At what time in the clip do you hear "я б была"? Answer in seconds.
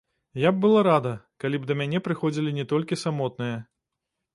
0.43-0.79